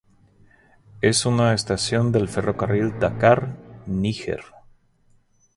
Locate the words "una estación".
1.27-2.11